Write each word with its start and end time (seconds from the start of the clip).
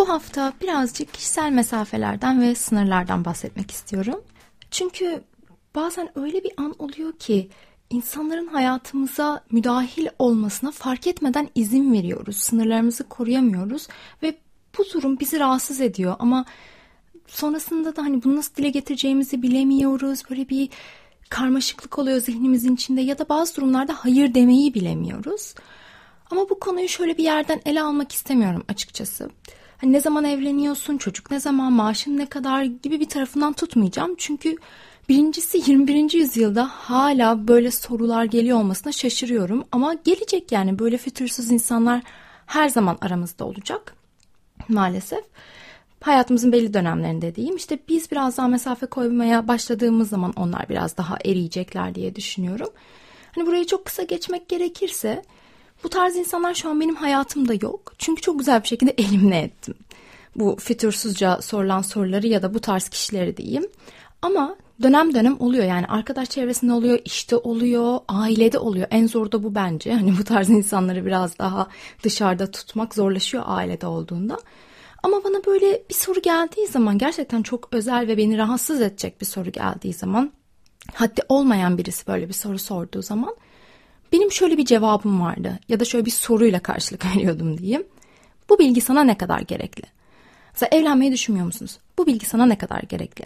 Bu 0.00 0.08
hafta 0.08 0.52
birazcık 0.60 1.14
kişisel 1.14 1.52
mesafelerden 1.52 2.40
ve 2.40 2.54
sınırlardan 2.54 3.24
bahsetmek 3.24 3.70
istiyorum. 3.70 4.24
Çünkü 4.70 5.24
bazen 5.74 6.18
öyle 6.18 6.44
bir 6.44 6.52
an 6.56 6.74
oluyor 6.78 7.12
ki 7.12 7.48
insanların 7.90 8.46
hayatımıza 8.46 9.44
müdahil 9.50 10.06
olmasına 10.18 10.70
fark 10.70 11.06
etmeden 11.06 11.48
izin 11.54 11.92
veriyoruz. 11.92 12.36
Sınırlarımızı 12.36 13.08
koruyamıyoruz 13.08 13.88
ve 14.22 14.38
bu 14.78 14.84
durum 14.94 15.20
bizi 15.20 15.40
rahatsız 15.40 15.80
ediyor 15.80 16.16
ama 16.18 16.44
sonrasında 17.26 17.96
da 17.96 18.02
hani 18.02 18.24
bunu 18.24 18.36
nasıl 18.36 18.54
dile 18.54 18.70
getireceğimizi 18.70 19.42
bilemiyoruz. 19.42 20.22
Böyle 20.30 20.48
bir 20.48 20.68
karmaşıklık 21.28 21.98
oluyor 21.98 22.20
zihnimizin 22.20 22.74
içinde 22.74 23.00
ya 23.00 23.18
da 23.18 23.28
bazı 23.28 23.56
durumlarda 23.56 23.94
hayır 23.96 24.34
demeyi 24.34 24.74
bilemiyoruz. 24.74 25.54
Ama 26.30 26.48
bu 26.50 26.60
konuyu 26.60 26.88
şöyle 26.88 27.18
bir 27.18 27.24
yerden 27.24 27.60
ele 27.66 27.82
almak 27.82 28.12
istemiyorum 28.12 28.64
açıkçası. 28.68 29.30
Hani 29.80 29.92
ne 29.92 30.00
zaman 30.00 30.24
evleniyorsun, 30.24 30.98
çocuk 30.98 31.30
ne 31.30 31.40
zaman, 31.40 31.72
maaşın 31.72 32.18
ne 32.18 32.26
kadar 32.26 32.62
gibi 32.62 33.00
bir 33.00 33.08
tarafından 33.08 33.52
tutmayacağım. 33.52 34.14
Çünkü 34.18 34.56
birincisi 35.08 35.70
21. 35.70 36.12
yüzyılda 36.12 36.68
hala 36.72 37.48
böyle 37.48 37.70
sorular 37.70 38.24
geliyor 38.24 38.58
olmasına 38.58 38.92
şaşırıyorum. 38.92 39.64
Ama 39.72 39.94
gelecek 39.94 40.52
yani 40.52 40.78
böyle 40.78 40.96
fütursuz 40.96 41.50
insanlar 41.50 42.02
her 42.46 42.68
zaman 42.68 42.98
aramızda 43.00 43.44
olacak 43.44 43.94
maalesef. 44.68 45.24
Hayatımızın 46.00 46.52
belli 46.52 46.74
dönemlerinde 46.74 47.34
diyeyim 47.34 47.56
işte 47.56 47.78
biz 47.88 48.10
biraz 48.10 48.36
daha 48.36 48.48
mesafe 48.48 48.86
koymaya 48.86 49.48
başladığımız 49.48 50.08
zaman 50.08 50.32
onlar 50.36 50.68
biraz 50.68 50.96
daha 50.96 51.16
eriyecekler 51.24 51.94
diye 51.94 52.16
düşünüyorum. 52.16 52.68
Hani 53.34 53.46
burayı 53.46 53.66
çok 53.66 53.84
kısa 53.84 54.02
geçmek 54.02 54.48
gerekirse 54.48 55.22
bu 55.84 55.88
tarz 55.88 56.16
insanlar 56.16 56.54
şu 56.54 56.68
an 56.68 56.80
benim 56.80 56.96
hayatımda 56.96 57.54
yok. 57.54 57.94
Çünkü 57.98 58.22
çok 58.22 58.38
güzel 58.38 58.62
bir 58.62 58.68
şekilde 58.68 58.90
elimine 58.98 59.38
ettim. 59.38 59.74
Bu 60.36 60.56
fütursuzca 60.60 61.42
sorulan 61.42 61.82
soruları 61.82 62.26
ya 62.26 62.42
da 62.42 62.54
bu 62.54 62.60
tarz 62.60 62.88
kişileri 62.88 63.36
diyeyim. 63.36 63.66
Ama 64.22 64.56
dönem 64.82 65.14
dönem 65.14 65.36
oluyor 65.40 65.64
yani 65.64 65.86
arkadaş 65.86 66.30
çevresinde 66.30 66.72
oluyor, 66.72 66.98
işte 67.04 67.36
oluyor, 67.36 67.98
ailede 68.08 68.58
oluyor. 68.58 68.86
En 68.90 69.06
zor 69.06 69.32
da 69.32 69.42
bu 69.42 69.54
bence. 69.54 69.94
Hani 70.00 70.18
bu 70.18 70.24
tarz 70.24 70.50
insanları 70.50 71.06
biraz 71.06 71.38
daha 71.38 71.68
dışarıda 72.02 72.50
tutmak 72.50 72.94
zorlaşıyor 72.94 73.44
ailede 73.46 73.86
olduğunda. 73.86 74.38
Ama 75.02 75.24
bana 75.24 75.44
böyle 75.46 75.82
bir 75.90 75.94
soru 75.94 76.22
geldiği 76.22 76.66
zaman 76.66 76.98
gerçekten 76.98 77.42
çok 77.42 77.68
özel 77.72 78.08
ve 78.08 78.16
beni 78.16 78.38
rahatsız 78.38 78.80
edecek 78.80 79.20
bir 79.20 79.26
soru 79.26 79.52
geldiği 79.52 79.92
zaman 79.92 80.32
haddi 80.94 81.22
olmayan 81.28 81.78
birisi 81.78 82.06
böyle 82.06 82.28
bir 82.28 82.32
soru 82.32 82.58
sorduğu 82.58 83.02
zaman 83.02 83.36
benim 84.12 84.32
şöyle 84.32 84.56
bir 84.56 84.64
cevabım 84.64 85.20
vardı 85.20 85.58
ya 85.68 85.80
da 85.80 85.84
şöyle 85.84 86.06
bir 86.06 86.10
soruyla 86.10 86.60
karşılık 86.60 87.06
veriyordum 87.16 87.58
diyeyim. 87.58 87.84
Bu 88.48 88.58
bilgi 88.58 88.80
sana 88.80 89.04
ne 89.04 89.18
kadar 89.18 89.40
gerekli? 89.40 89.84
Mesela 90.52 90.80
evlenmeyi 90.80 91.12
düşünmüyor 91.12 91.46
musunuz? 91.46 91.78
Bu 91.98 92.06
bilgi 92.06 92.26
sana 92.26 92.46
ne 92.46 92.58
kadar 92.58 92.80
gerekli? 92.80 93.24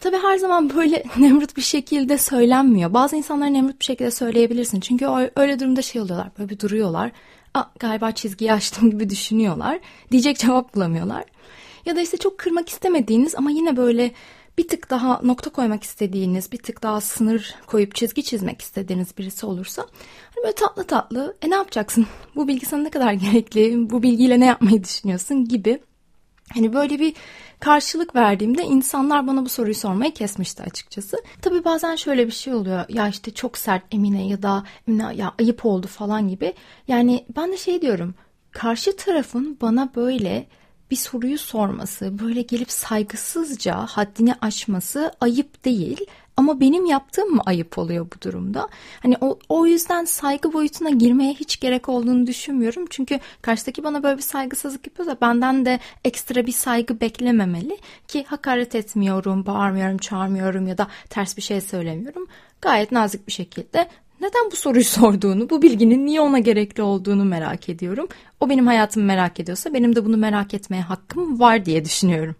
Tabi 0.00 0.16
her 0.16 0.38
zaman 0.38 0.76
böyle 0.76 1.04
nemrut 1.18 1.56
bir 1.56 1.62
şekilde 1.62 2.18
söylenmiyor. 2.18 2.94
Bazı 2.94 3.16
insanlar 3.16 3.52
nemrut 3.52 3.80
bir 3.80 3.84
şekilde 3.84 4.10
söyleyebilirsin. 4.10 4.80
Çünkü 4.80 5.06
öyle 5.36 5.60
durumda 5.60 5.82
şey 5.82 6.02
oluyorlar. 6.02 6.28
Böyle 6.38 6.50
bir 6.50 6.58
duruyorlar. 6.60 7.12
Aa, 7.54 7.64
galiba 7.78 8.12
çizgiyi 8.12 8.52
açtım 8.52 8.90
gibi 8.90 9.10
düşünüyorlar. 9.10 9.80
Diyecek 10.10 10.38
cevap 10.38 10.74
bulamıyorlar. 10.74 11.24
Ya 11.86 11.96
da 11.96 12.00
işte 12.00 12.16
çok 12.16 12.38
kırmak 12.38 12.68
istemediğiniz 12.68 13.34
ama 13.34 13.50
yine 13.50 13.76
böyle 13.76 14.12
bir 14.58 14.68
tık 14.68 14.90
daha 14.90 15.20
nokta 15.22 15.50
koymak 15.50 15.82
istediğiniz, 15.82 16.52
bir 16.52 16.58
tık 16.58 16.82
daha 16.82 17.00
sınır 17.00 17.54
koyup 17.66 17.94
çizgi 17.94 18.22
çizmek 18.22 18.62
istediğiniz 18.62 19.18
birisi 19.18 19.46
olursa 19.46 19.86
hani 20.34 20.44
böyle 20.44 20.54
tatlı 20.54 20.84
tatlı 20.84 21.36
e 21.42 21.50
ne 21.50 21.54
yapacaksın? 21.54 22.06
Bu 22.36 22.48
bilgi 22.48 22.66
sana 22.66 22.82
ne 22.82 22.90
kadar 22.90 23.12
gerekli? 23.12 23.90
Bu 23.90 24.02
bilgiyle 24.02 24.40
ne 24.40 24.46
yapmayı 24.46 24.84
düşünüyorsun 24.84 25.44
gibi. 25.48 25.80
Hani 26.54 26.72
böyle 26.72 26.98
bir 26.98 27.14
karşılık 27.60 28.14
verdiğimde 28.14 28.62
insanlar 28.62 29.26
bana 29.26 29.44
bu 29.44 29.48
soruyu 29.48 29.74
sormayı 29.74 30.14
kesmişti 30.14 30.62
açıkçası. 30.62 31.16
Tabi 31.42 31.64
bazen 31.64 31.96
şöyle 31.96 32.26
bir 32.26 32.32
şey 32.32 32.54
oluyor. 32.54 32.84
Ya 32.88 33.08
işte 33.08 33.30
çok 33.30 33.58
sert 33.58 33.82
Emine 33.94 34.26
ya 34.28 34.42
da 34.42 34.64
Emine 34.88 35.14
ya 35.14 35.34
ayıp 35.40 35.66
oldu 35.66 35.86
falan 35.86 36.28
gibi. 36.28 36.54
Yani 36.88 37.26
ben 37.36 37.52
de 37.52 37.56
şey 37.56 37.82
diyorum. 37.82 38.14
Karşı 38.50 38.96
tarafın 38.96 39.58
bana 39.60 39.90
böyle 39.96 40.46
bir 40.92 40.96
soruyu 40.96 41.38
sorması, 41.38 42.18
böyle 42.18 42.42
gelip 42.42 42.70
saygısızca 42.70 43.86
haddini 43.86 44.34
aşması 44.40 45.12
ayıp 45.20 45.64
değil. 45.64 46.06
Ama 46.36 46.60
benim 46.60 46.84
yaptığım 46.86 47.34
mı 47.34 47.42
ayıp 47.46 47.78
oluyor 47.78 48.06
bu 48.16 48.22
durumda? 48.22 48.68
Hani 49.02 49.16
o, 49.20 49.38
o 49.48 49.66
yüzden 49.66 50.04
saygı 50.04 50.52
boyutuna 50.52 50.90
girmeye 50.90 51.34
hiç 51.34 51.60
gerek 51.60 51.88
olduğunu 51.88 52.26
düşünmüyorum. 52.26 52.84
Çünkü 52.90 53.20
karşıdaki 53.42 53.84
bana 53.84 54.02
böyle 54.02 54.16
bir 54.16 54.22
saygısızlık 54.22 54.86
yapıyorsa 54.86 55.16
benden 55.20 55.64
de 55.64 55.80
ekstra 56.04 56.46
bir 56.46 56.52
saygı 56.52 57.00
beklememeli. 57.00 57.78
Ki 58.08 58.24
hakaret 58.28 58.74
etmiyorum, 58.74 59.46
bağırmıyorum, 59.46 59.98
çağırmıyorum 59.98 60.66
ya 60.66 60.78
da 60.78 60.86
ters 61.10 61.36
bir 61.36 61.42
şey 61.42 61.60
söylemiyorum. 61.60 62.26
Gayet 62.60 62.92
nazik 62.92 63.26
bir 63.26 63.32
şekilde 63.32 63.88
neden 64.22 64.50
bu 64.52 64.56
soruyu 64.56 64.84
sorduğunu, 64.98 65.50
bu 65.50 65.62
bilginin 65.62 66.06
niye 66.06 66.20
ona 66.20 66.38
gerekli 66.38 66.82
olduğunu 66.82 67.24
merak 67.24 67.68
ediyorum. 67.68 68.08
O 68.40 68.48
benim 68.48 68.66
hayatımı 68.66 69.06
merak 69.06 69.40
ediyorsa 69.40 69.74
benim 69.74 69.96
de 69.96 70.04
bunu 70.04 70.16
merak 70.16 70.54
etmeye 70.54 70.82
hakkım 70.82 71.40
var 71.40 71.64
diye 71.64 71.84
düşünüyorum. 71.84 72.36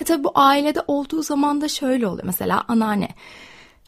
E 0.00 0.04
tabi 0.04 0.24
bu 0.24 0.32
ailede 0.34 0.80
olduğu 0.86 1.22
zaman 1.22 1.60
da 1.60 1.68
şöyle 1.68 2.06
oluyor. 2.06 2.26
Mesela 2.26 2.64
anneanne. 2.68 3.08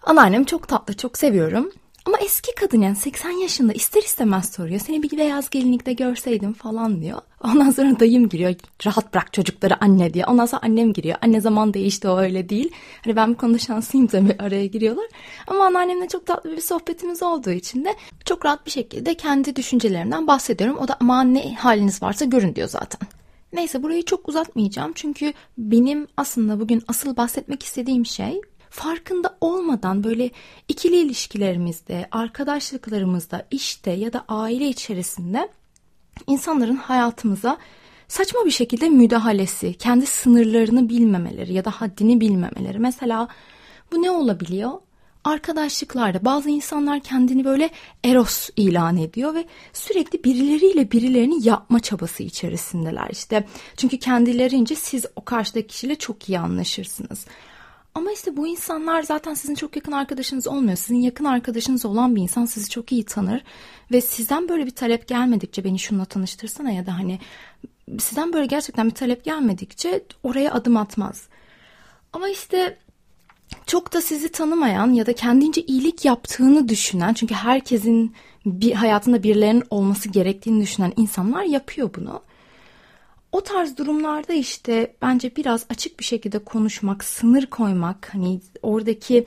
Anneannem 0.02 0.44
çok 0.44 0.68
tatlı, 0.68 0.96
çok 0.96 1.18
seviyorum. 1.18 1.70
Ama 2.06 2.18
eski 2.18 2.54
kadın 2.54 2.80
yani 2.80 2.96
80 2.96 3.30
yaşında 3.30 3.72
ister 3.72 4.02
istemez 4.02 4.52
soruyor. 4.52 4.80
Seni 4.80 5.02
bir 5.02 5.18
beyaz 5.18 5.50
gelinlikte 5.50 5.92
görseydim 5.92 6.52
falan 6.52 7.02
diyor. 7.02 7.20
Ondan 7.44 7.70
sonra 7.70 8.00
dayım 8.00 8.28
giriyor. 8.28 8.54
Rahat 8.86 9.14
bırak 9.14 9.32
çocukları 9.32 9.84
anne 9.84 10.14
diye. 10.14 10.26
Ondan 10.26 10.46
sonra 10.46 10.62
annem 10.64 10.92
giriyor. 10.92 11.16
Anne 11.22 11.40
zaman 11.40 11.74
değişti 11.74 12.08
o 12.08 12.18
öyle 12.18 12.48
değil. 12.48 12.72
Hani 13.04 13.16
ben 13.16 13.32
bu 13.32 13.36
konuda 13.36 13.58
şanslıyım 13.58 14.06
tabii 14.06 14.36
araya 14.38 14.66
giriyorlar. 14.66 15.06
Ama 15.46 15.66
anneannemle 15.66 16.08
çok 16.08 16.26
tatlı 16.26 16.56
bir 16.56 16.60
sohbetimiz 16.60 17.22
olduğu 17.22 17.50
için 17.50 17.84
de 17.84 17.94
çok 18.24 18.44
rahat 18.44 18.66
bir 18.66 18.70
şekilde 18.70 19.14
kendi 19.14 19.56
düşüncelerimden 19.56 20.26
bahsediyorum. 20.26 20.76
O 20.80 20.88
da 20.88 20.96
ama 21.00 21.22
ne 21.22 21.54
haliniz 21.54 22.02
varsa 22.02 22.24
görün 22.24 22.54
diyor 22.54 22.68
zaten. 22.68 23.08
Neyse 23.52 23.82
burayı 23.82 24.04
çok 24.04 24.28
uzatmayacağım. 24.28 24.92
Çünkü 24.94 25.32
benim 25.58 26.06
aslında 26.16 26.60
bugün 26.60 26.82
asıl 26.88 27.16
bahsetmek 27.16 27.62
istediğim 27.62 28.06
şey 28.06 28.40
farkında 28.70 29.36
olmadan 29.40 30.04
böyle 30.04 30.30
ikili 30.68 30.96
ilişkilerimizde, 30.96 32.08
arkadaşlıklarımızda, 32.10 33.46
işte 33.50 33.90
ya 33.90 34.12
da 34.12 34.24
aile 34.28 34.68
içerisinde 34.68 35.48
insanların 36.26 36.76
hayatımıza 36.76 37.58
saçma 38.08 38.44
bir 38.44 38.50
şekilde 38.50 38.88
müdahalesi, 38.88 39.74
kendi 39.74 40.06
sınırlarını 40.06 40.88
bilmemeleri 40.88 41.52
ya 41.52 41.64
da 41.64 41.70
haddini 41.70 42.20
bilmemeleri. 42.20 42.78
Mesela 42.78 43.28
bu 43.92 44.02
ne 44.02 44.10
olabiliyor? 44.10 44.70
Arkadaşlıklarda 45.24 46.24
bazı 46.24 46.50
insanlar 46.50 47.00
kendini 47.00 47.44
böyle 47.44 47.70
eros 48.04 48.48
ilan 48.56 48.96
ediyor 48.96 49.34
ve 49.34 49.44
sürekli 49.72 50.24
birileriyle 50.24 50.90
birilerini 50.90 51.46
yapma 51.48 51.80
çabası 51.80 52.22
içerisindeler 52.22 53.08
işte. 53.10 53.46
Çünkü 53.76 53.98
kendilerince 53.98 54.74
siz 54.74 55.06
o 55.16 55.24
karşıdaki 55.24 55.66
kişiyle 55.66 55.94
çok 55.94 56.28
iyi 56.28 56.38
anlaşırsınız. 56.38 57.26
Ama 57.94 58.12
işte 58.12 58.36
bu 58.36 58.46
insanlar 58.46 59.02
zaten 59.02 59.34
sizin 59.34 59.54
çok 59.54 59.76
yakın 59.76 59.92
arkadaşınız 59.92 60.46
olmuyor. 60.46 60.76
Sizin 60.76 61.00
yakın 61.00 61.24
arkadaşınız 61.24 61.84
olan 61.84 62.16
bir 62.16 62.22
insan 62.22 62.44
sizi 62.46 62.70
çok 62.70 62.92
iyi 62.92 63.04
tanır 63.04 63.44
ve 63.92 64.00
sizden 64.00 64.48
böyle 64.48 64.66
bir 64.66 64.70
talep 64.70 65.08
gelmedikçe 65.08 65.64
beni 65.64 65.78
şununla 65.78 66.04
tanıştırsana 66.04 66.70
ya 66.70 66.86
da 66.86 66.98
hani 66.98 67.18
sizden 67.98 68.32
böyle 68.32 68.46
gerçekten 68.46 68.86
bir 68.86 68.94
talep 68.94 69.24
gelmedikçe 69.24 70.04
oraya 70.22 70.52
adım 70.52 70.76
atmaz. 70.76 71.28
Ama 72.12 72.28
işte 72.28 72.78
çok 73.66 73.92
da 73.92 74.00
sizi 74.00 74.28
tanımayan 74.28 74.92
ya 74.92 75.06
da 75.06 75.12
kendince 75.12 75.62
iyilik 75.62 76.04
yaptığını 76.04 76.68
düşünen 76.68 77.14
çünkü 77.14 77.34
herkesin 77.34 78.14
bir 78.46 78.72
hayatında 78.72 79.22
birilerinin 79.22 79.64
olması 79.70 80.08
gerektiğini 80.08 80.62
düşünen 80.62 80.92
insanlar 80.96 81.42
yapıyor 81.42 81.90
bunu. 81.96 82.22
O 83.32 83.40
tarz 83.40 83.76
durumlarda 83.76 84.32
işte 84.32 84.96
bence 85.02 85.36
biraz 85.36 85.66
açık 85.70 86.00
bir 86.00 86.04
şekilde 86.04 86.38
konuşmak, 86.38 87.04
sınır 87.04 87.46
koymak, 87.46 88.10
hani 88.12 88.40
oradaki 88.62 89.26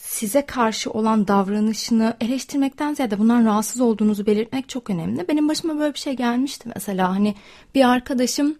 size 0.00 0.46
karşı 0.46 0.90
olan 0.90 1.28
davranışını 1.28 2.16
eleştirmekten 2.20 2.94
ziyade 2.94 3.18
bundan 3.18 3.44
rahatsız 3.44 3.80
olduğunuzu 3.80 4.26
belirtmek 4.26 4.68
çok 4.68 4.90
önemli. 4.90 5.28
Benim 5.28 5.48
başıma 5.48 5.78
böyle 5.78 5.94
bir 5.94 5.98
şey 5.98 6.12
gelmişti 6.12 6.70
mesela 6.74 7.10
hani 7.10 7.34
bir 7.74 7.88
arkadaşım 7.88 8.58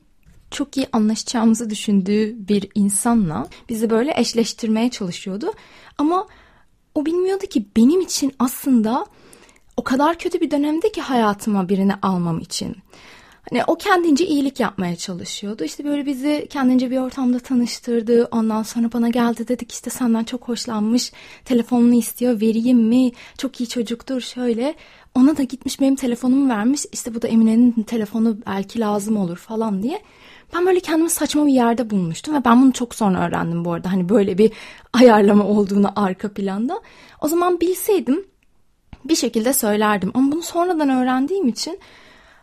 çok 0.50 0.76
iyi 0.76 0.86
anlaşacağımızı 0.92 1.70
düşündüğü 1.70 2.48
bir 2.48 2.68
insanla 2.74 3.48
bizi 3.68 3.90
böyle 3.90 4.14
eşleştirmeye 4.16 4.90
çalışıyordu. 4.90 5.52
Ama 5.98 6.26
o 6.94 7.06
bilmiyordu 7.06 7.46
ki 7.46 7.66
benim 7.76 8.00
için 8.00 8.32
aslında 8.38 9.06
o 9.76 9.84
kadar 9.84 10.18
kötü 10.18 10.40
bir 10.40 10.50
dönemde 10.50 10.92
ki 10.92 11.00
hayatıma 11.00 11.68
birini 11.68 11.94
almam 11.94 12.38
için. 12.38 12.76
Hani 13.50 13.64
o 13.66 13.76
kendince 13.76 14.26
iyilik 14.26 14.60
yapmaya 14.60 14.96
çalışıyordu. 14.96 15.64
İşte 15.64 15.84
böyle 15.84 16.06
bizi 16.06 16.46
kendince 16.50 16.90
bir 16.90 16.98
ortamda 16.98 17.38
tanıştırdı. 17.38 18.28
Ondan 18.30 18.62
sonra 18.62 18.92
bana 18.92 19.08
geldi 19.08 19.48
dedik 19.48 19.72
işte 19.72 19.90
senden 19.90 20.24
çok 20.24 20.48
hoşlanmış. 20.48 21.12
Telefonunu 21.44 21.94
istiyor 21.94 22.40
vereyim 22.40 22.78
mi? 22.78 23.12
Çok 23.38 23.60
iyi 23.60 23.68
çocuktur 23.68 24.20
şöyle. 24.20 24.74
Ona 25.14 25.36
da 25.36 25.42
gitmiş 25.42 25.80
benim 25.80 25.96
telefonumu 25.96 26.48
vermiş. 26.48 26.86
İşte 26.92 27.14
bu 27.14 27.22
da 27.22 27.28
Emine'nin 27.28 27.82
telefonu 27.82 28.36
belki 28.46 28.80
lazım 28.80 29.16
olur 29.16 29.36
falan 29.36 29.82
diye. 29.82 30.02
Ben 30.54 30.66
böyle 30.66 30.80
kendimi 30.80 31.10
saçma 31.10 31.46
bir 31.46 31.52
yerde 31.52 31.90
bulmuştum 31.90 32.34
ve 32.34 32.44
ben 32.44 32.62
bunu 32.62 32.72
çok 32.72 32.94
sonra 32.94 33.26
öğrendim 33.26 33.64
bu 33.64 33.72
arada. 33.72 33.92
Hani 33.92 34.08
böyle 34.08 34.38
bir 34.38 34.52
ayarlama 34.92 35.44
olduğunu 35.44 35.92
arka 35.96 36.32
planda. 36.32 36.80
O 37.20 37.28
zaman 37.28 37.60
bilseydim 37.60 38.24
bir 39.04 39.16
şekilde 39.16 39.52
söylerdim. 39.52 40.10
Ama 40.14 40.32
bunu 40.32 40.42
sonradan 40.42 40.90
öğrendiğim 40.90 41.48
için 41.48 41.78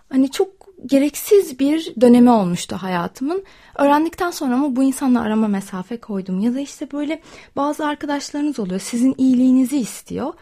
hani 0.10 0.32
çok 0.32 0.63
gereksiz 0.86 1.60
bir 1.60 1.94
dönemi 2.02 2.30
olmuştu 2.30 2.76
hayatımın. 2.76 3.44
Öğrendikten 3.76 4.32
sonra 4.32 4.54
ama 4.56 4.76
bu 4.76 4.84
insanla 4.84 5.22
arama 5.22 5.48
mesafe 5.48 6.00
koydum. 6.00 6.40
Ya 6.40 6.56
da 6.56 6.60
işte 6.60 6.92
böyle 6.92 7.22
bazı 7.56 7.86
arkadaşlarınız 7.86 8.60
oluyor. 8.60 8.80
Sizin 8.80 9.16
iyiliğinizi 9.18 9.78
istiyor. 9.78 10.34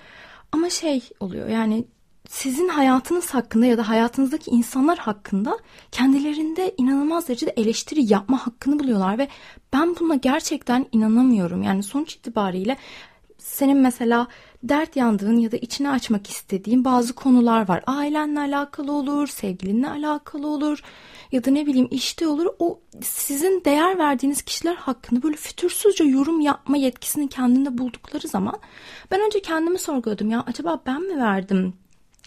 Ama 0.51 0.69
şey 0.69 1.01
oluyor 1.19 1.47
yani 1.47 1.85
sizin 2.29 2.67
hayatınız 2.67 3.33
hakkında 3.33 3.65
ya 3.65 3.77
da 3.77 3.89
hayatınızdaki 3.89 4.51
insanlar 4.51 4.97
hakkında 4.97 5.57
kendilerinde 5.91 6.73
inanılmaz 6.77 7.27
derecede 7.27 7.53
eleştiri 7.57 8.13
yapma 8.13 8.47
hakkını 8.47 8.79
buluyorlar 8.79 9.17
ve 9.17 9.27
ben 9.73 9.95
buna 9.99 10.15
gerçekten 10.15 10.85
inanamıyorum. 10.91 11.63
Yani 11.63 11.83
sonuç 11.83 12.15
itibariyle 12.15 12.77
senin 13.37 13.77
mesela 13.77 14.27
dert 14.63 14.95
yandığın 14.95 15.37
ya 15.37 15.51
da 15.51 15.57
içine 15.57 15.89
açmak 15.89 16.29
istediğin 16.29 16.85
bazı 16.85 17.13
konular 17.13 17.67
var. 17.67 17.83
Ailenle 17.87 18.39
alakalı 18.39 18.91
olur, 18.91 19.27
sevgilinle 19.27 19.89
alakalı 19.89 20.47
olur 20.47 20.83
ya 21.31 21.45
da 21.45 21.51
ne 21.51 21.65
bileyim 21.65 21.87
işte 21.91 22.27
olur. 22.27 22.47
O 22.59 22.79
sizin 23.01 23.61
değer 23.65 23.97
verdiğiniz 23.97 24.41
kişiler 24.41 24.75
hakkında 24.75 25.23
böyle 25.23 25.37
fütursuzca 25.37 26.05
yorum 26.05 26.41
yapma 26.41 26.77
yetkisini 26.77 27.29
kendinde 27.29 27.77
buldukları 27.77 28.27
zaman 28.27 28.59
ben 29.11 29.21
önce 29.25 29.41
kendimi 29.41 29.79
sorguladım 29.79 30.31
ya 30.31 30.43
acaba 30.47 30.81
ben 30.85 31.01
mi 31.01 31.17
verdim 31.17 31.73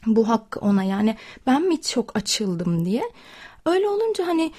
bu 0.06 0.28
hakkı 0.28 0.60
ona 0.60 0.84
yani 0.84 1.16
ben 1.46 1.62
mi 1.62 1.82
çok 1.82 2.16
açıldım 2.16 2.84
diye. 2.84 3.02
Öyle 3.66 3.88
olunca 3.88 4.26
hani 4.26 4.52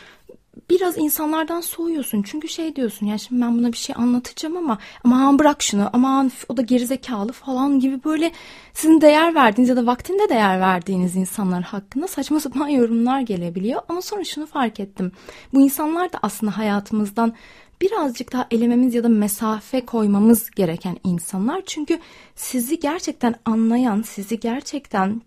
biraz 0.70 0.98
insanlardan 0.98 1.62
soğuyorsun. 1.62 2.22
Çünkü 2.22 2.48
şey 2.48 2.76
diyorsun 2.76 3.06
ya 3.06 3.18
şimdi 3.18 3.42
ben 3.42 3.58
buna 3.58 3.72
bir 3.72 3.78
şey 3.78 3.96
anlatacağım 4.00 4.58
ama 4.58 4.78
aman 5.04 5.40
bırak 5.40 5.64
şunu 5.64 5.90
aman 5.94 6.32
o 6.50 6.58
da 6.58 6.62
gerizekalı 6.62 7.32
falan 7.32 7.80
gibi 7.80 8.04
böyle 8.04 8.32
sizin 8.74 9.02
değer 9.02 9.36
verdiğiniz 9.36 9.70
ya 9.70 9.76
da 9.76 9.86
vaktinde 9.86 10.30
değer 10.30 10.60
verdiğiniz 10.60 11.16
insanlar 11.16 11.64
hakkında 11.64 12.08
saçma 12.08 12.40
sapan 12.40 12.68
yorumlar 12.80 13.20
gelebiliyor. 13.20 13.82
Ama 13.90 14.02
sonra 14.02 14.24
şunu 14.24 14.46
fark 14.46 14.80
ettim. 14.80 15.12
Bu 15.54 15.62
insanlar 15.62 16.14
da 16.14 16.20
aslında 16.22 16.58
hayatımızdan 16.58 17.34
birazcık 17.82 18.34
daha 18.34 18.48
elememiz 18.52 18.94
ya 18.94 19.04
da 19.04 19.10
mesafe 19.10 19.86
koymamız 19.86 20.52
gereken 20.52 20.98
insanlar. 21.04 21.62
Çünkü 21.66 22.00
sizi 22.36 22.80
gerçekten 22.80 23.36
anlayan, 23.46 24.02
sizi 24.02 24.40
gerçekten 24.40 25.22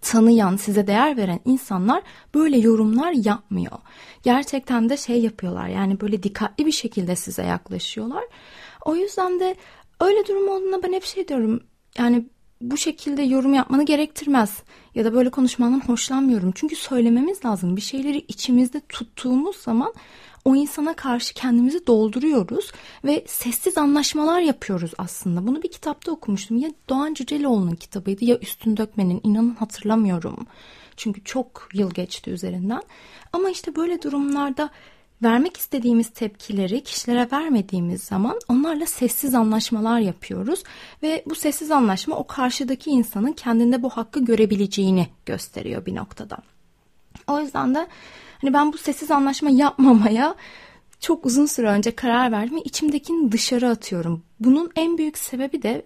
tanıyan, 0.00 0.56
size 0.56 0.86
değer 0.86 1.16
veren 1.16 1.40
insanlar 1.44 2.02
böyle 2.34 2.58
yorumlar 2.58 3.12
yapmıyor. 3.12 3.78
Gerçekten 4.22 4.88
de 4.88 4.96
şey 4.96 5.20
yapıyorlar 5.22 5.68
yani 5.68 6.00
böyle 6.00 6.22
dikkatli 6.22 6.66
bir 6.66 6.72
şekilde 6.72 7.16
size 7.16 7.42
yaklaşıyorlar. 7.42 8.24
O 8.84 8.96
yüzden 8.96 9.40
de 9.40 9.56
öyle 10.00 10.26
durum 10.26 10.48
olduğunda 10.48 10.82
ben 10.82 10.92
hep 10.92 11.04
şey 11.04 11.28
diyorum 11.28 11.60
yani 11.98 12.24
bu 12.60 12.76
şekilde 12.76 13.22
yorum 13.22 13.54
yapmanı 13.54 13.84
gerektirmez. 13.84 14.62
Ya 14.94 15.04
da 15.04 15.14
böyle 15.14 15.30
konuşmandan 15.30 15.80
hoşlanmıyorum. 15.80 16.52
Çünkü 16.54 16.76
söylememiz 16.76 17.44
lazım. 17.44 17.76
Bir 17.76 17.80
şeyleri 17.80 18.18
içimizde 18.18 18.80
tuttuğumuz 18.88 19.56
zaman 19.56 19.94
o 20.44 20.56
insana 20.56 20.94
karşı 20.94 21.34
kendimizi 21.34 21.86
dolduruyoruz 21.86 22.72
ve 23.04 23.24
sessiz 23.26 23.78
anlaşmalar 23.78 24.40
yapıyoruz 24.40 24.90
aslında. 24.98 25.46
Bunu 25.46 25.62
bir 25.62 25.70
kitapta 25.70 26.12
okumuştum. 26.12 26.56
Ya 26.56 26.70
Doğan 26.88 27.14
Cüceloğlu'nun 27.14 27.74
kitabıydı 27.74 28.24
ya 28.24 28.38
Üstün 28.38 28.76
Dökmen'in. 28.76 29.20
İnanın 29.24 29.54
hatırlamıyorum. 29.54 30.46
Çünkü 30.96 31.24
çok 31.24 31.68
yıl 31.72 31.90
geçti 31.90 32.30
üzerinden. 32.30 32.82
Ama 33.32 33.50
işte 33.50 33.76
böyle 33.76 34.02
durumlarda 34.02 34.70
vermek 35.22 35.56
istediğimiz 35.56 36.10
tepkileri 36.10 36.82
kişilere 36.82 37.28
vermediğimiz 37.32 38.02
zaman 38.02 38.38
onlarla 38.48 38.86
sessiz 38.86 39.34
anlaşmalar 39.34 40.00
yapıyoruz 40.00 40.62
ve 41.02 41.24
bu 41.26 41.34
sessiz 41.34 41.70
anlaşma 41.70 42.16
o 42.16 42.26
karşıdaki 42.26 42.90
insanın 42.90 43.32
kendinde 43.32 43.82
bu 43.82 43.90
hakkı 43.90 44.24
görebileceğini 44.24 45.06
gösteriyor 45.26 45.86
bir 45.86 45.94
noktada. 45.94 46.38
O 47.26 47.40
yüzden 47.40 47.74
de 47.74 47.86
Hani 48.40 48.52
ben 48.52 48.72
bu 48.72 48.78
sessiz 48.78 49.10
anlaşma 49.10 49.50
yapmamaya 49.50 50.34
çok 51.00 51.26
uzun 51.26 51.46
süre 51.46 51.66
önce 51.66 51.96
karar 51.96 52.32
verdim 52.32 52.56
ve 52.56 52.60
içimdekini 52.60 53.32
dışarı 53.32 53.68
atıyorum. 53.68 54.22
Bunun 54.40 54.70
en 54.76 54.98
büyük 54.98 55.18
sebebi 55.18 55.62
de 55.62 55.82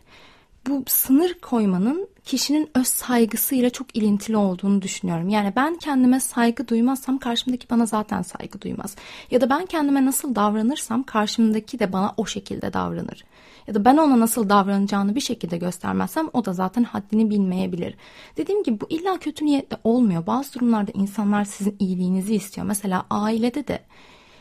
bu 0.67 0.83
sınır 0.87 1.35
koymanın 1.35 2.09
kişinin 2.25 2.71
öz 2.75 2.87
saygısıyla 2.87 3.71
çok 3.71 3.97
ilintili 3.97 4.37
olduğunu 4.37 4.83
düşünüyorum. 4.83 5.29
Yani 5.29 5.53
ben 5.57 5.77
kendime 5.77 6.21
saygı 6.21 6.69
duymazsam 6.69 7.19
karşımdaki 7.19 7.71
bana 7.71 7.87
zaten 7.87 8.23
saygı 8.23 8.61
duymaz. 8.61 8.97
Ya 9.31 9.41
da 9.41 9.51
ben 9.51 9.67
kendime 9.67 10.05
nasıl 10.05 10.35
davranırsam 10.35 11.03
karşımdaki 11.03 11.79
de 11.79 11.93
bana 11.93 12.15
o 12.17 12.27
şekilde 12.27 12.73
davranır. 12.73 13.25
Ya 13.67 13.75
da 13.75 13.85
ben 13.85 13.97
ona 13.97 14.21
nasıl 14.21 14.49
davranacağını 14.49 15.15
bir 15.15 15.21
şekilde 15.21 15.57
göstermezsem 15.57 16.29
o 16.33 16.45
da 16.45 16.53
zaten 16.53 16.85
haddini 16.85 17.31
bilmeyebilir. 17.31 17.95
Dediğim 18.37 18.63
gibi 18.63 18.81
bu 18.81 18.87
illa 18.89 19.19
kötü 19.19 19.45
niyetle 19.45 19.77
olmuyor. 19.85 20.27
Bazı 20.27 20.55
durumlarda 20.55 20.93
insanlar 20.95 21.45
sizin 21.45 21.77
iyiliğinizi 21.79 22.35
istiyor. 22.35 22.67
Mesela 22.67 23.07
ailede 23.11 23.69
de. 23.69 23.85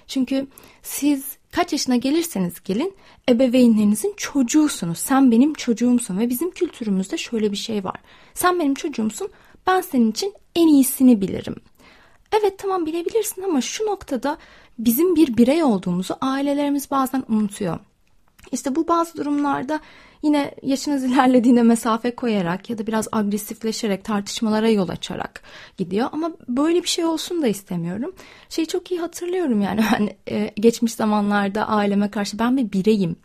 Çünkü 0.07 0.47
siz 0.81 1.37
kaç 1.55 1.71
yaşına 1.71 1.95
gelirseniz 1.95 2.53
gelin 2.63 2.93
ebeveynlerinizin 3.29 4.13
çocuğusunuz. 4.17 4.97
Sen 4.97 5.31
benim 5.31 5.53
çocuğumsun 5.53 6.19
ve 6.19 6.29
bizim 6.29 6.51
kültürümüzde 6.51 7.17
şöyle 7.17 7.51
bir 7.51 7.57
şey 7.57 7.83
var. 7.83 7.95
Sen 8.33 8.59
benim 8.59 8.73
çocuğumsun 8.73 9.29
ben 9.67 9.81
senin 9.81 10.11
için 10.11 10.33
en 10.55 10.67
iyisini 10.67 11.21
bilirim. 11.21 11.55
Evet 12.39 12.59
tamam 12.59 12.85
bilebilirsin 12.85 13.41
ama 13.41 13.61
şu 13.61 13.85
noktada 13.85 14.37
bizim 14.79 15.15
bir 15.15 15.37
birey 15.37 15.63
olduğumuzu 15.63 16.15
ailelerimiz 16.21 16.91
bazen 16.91 17.23
unutuyor. 17.29 17.79
İşte 18.53 18.75
bu 18.75 18.87
bazı 18.87 19.17
durumlarda 19.17 19.79
yine 20.21 20.55
yaşınız 20.63 21.03
ilerlediğinde 21.03 21.63
mesafe 21.63 22.15
koyarak 22.15 22.69
ya 22.69 22.77
da 22.77 22.87
biraz 22.87 23.07
agresifleşerek 23.11 24.03
tartışmalara 24.03 24.69
yol 24.69 24.89
açarak 24.89 25.43
gidiyor. 25.77 26.09
Ama 26.11 26.31
böyle 26.47 26.83
bir 26.83 26.87
şey 26.87 27.05
olsun 27.05 27.41
da 27.41 27.47
istemiyorum. 27.47 28.15
Şeyi 28.49 28.67
çok 28.67 28.91
iyi 28.91 28.99
hatırlıyorum 28.99 29.61
yani 29.61 29.81
ben 29.91 30.09
e, 30.35 30.51
geçmiş 30.55 30.93
zamanlarda 30.93 31.67
aileme 31.67 32.11
karşı 32.11 32.39
ben 32.39 32.57
bir 32.57 32.71
bireyim. 32.71 33.15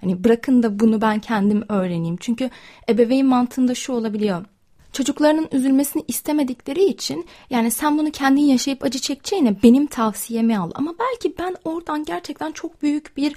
Hani 0.00 0.24
bırakın 0.24 0.62
da 0.62 0.80
bunu 0.80 1.00
ben 1.00 1.18
kendim 1.18 1.64
öğreneyim. 1.68 2.16
Çünkü 2.20 2.50
ebeveyn 2.88 3.26
mantığında 3.26 3.74
şu 3.74 3.92
olabiliyor 3.92 4.44
çocuklarının 4.92 5.48
üzülmesini 5.52 6.04
istemedikleri 6.08 6.84
için 6.84 7.26
yani 7.50 7.70
sen 7.70 7.98
bunu 7.98 8.10
kendin 8.10 8.42
yaşayıp 8.42 8.84
acı 8.84 8.98
çekeceğine 8.98 9.62
benim 9.62 9.86
tavsiyemi 9.86 10.58
al. 10.58 10.70
Ama 10.74 10.94
belki 10.98 11.38
ben 11.38 11.56
oradan 11.64 12.04
gerçekten 12.04 12.52
çok 12.52 12.82
büyük 12.82 13.16
bir 13.16 13.36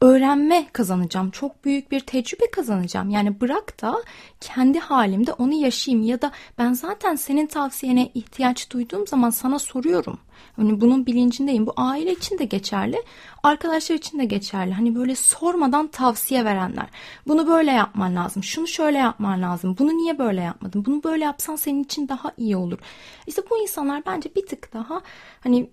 öğrenme 0.00 0.66
kazanacağım. 0.72 1.30
Çok 1.30 1.64
büyük 1.64 1.90
bir 1.90 2.00
tecrübe 2.00 2.50
kazanacağım. 2.50 3.10
Yani 3.10 3.40
bırak 3.40 3.82
da 3.82 4.02
kendi 4.40 4.78
halimde 4.78 5.32
onu 5.32 5.52
yaşayayım 5.52 6.06
ya 6.06 6.22
da 6.22 6.32
ben 6.58 6.72
zaten 6.72 7.14
senin 7.14 7.46
tavsiyene 7.46 8.10
ihtiyaç 8.14 8.70
duyduğum 8.70 9.06
zaman 9.06 9.30
sana 9.30 9.58
soruyorum. 9.58 10.18
Hani 10.56 10.80
bunun 10.80 11.06
bilincindeyim. 11.06 11.66
Bu 11.66 11.72
aile 11.76 12.12
için 12.12 12.38
de 12.38 12.44
geçerli, 12.44 13.02
arkadaşlar 13.42 13.96
için 13.96 14.18
de 14.18 14.24
geçerli. 14.24 14.72
Hani 14.72 14.94
böyle 14.94 15.14
sormadan 15.14 15.86
tavsiye 15.86 16.44
verenler. 16.44 16.86
Bunu 17.26 17.46
böyle 17.48 17.70
yapman 17.70 18.16
lazım. 18.16 18.44
Şunu 18.44 18.66
şöyle 18.66 18.98
yapman 18.98 19.42
lazım. 19.42 19.76
Bunu 19.78 19.96
niye 19.96 20.18
böyle 20.18 20.40
yapmadın? 20.40 20.84
Bunu 20.84 21.02
böyle 21.02 21.24
yapsan 21.24 21.56
senin 21.56 21.84
için 21.84 22.08
daha 22.08 22.32
iyi 22.36 22.56
olur. 22.56 22.78
İşte 23.26 23.42
bu 23.50 23.58
insanlar 23.62 24.02
bence 24.06 24.34
bir 24.34 24.46
tık 24.46 24.72
daha 24.72 25.00
hani 25.40 25.70